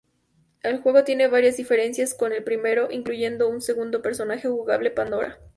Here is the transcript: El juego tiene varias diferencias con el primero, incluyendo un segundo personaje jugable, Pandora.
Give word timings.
El 0.63 0.79
juego 0.79 1.03
tiene 1.03 1.27
varias 1.27 1.57
diferencias 1.57 2.15
con 2.15 2.33
el 2.33 2.43
primero, 2.43 2.89
incluyendo 2.89 3.47
un 3.47 3.61
segundo 3.61 4.01
personaje 4.01 4.47
jugable, 4.49 4.89
Pandora. 4.89 5.37